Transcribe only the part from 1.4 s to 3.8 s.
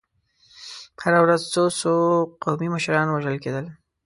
څو څو قومي مشران وژل کېدل.